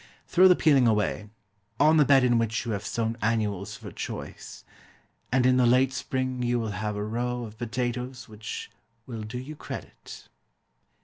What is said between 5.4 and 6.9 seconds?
in the late Spring you will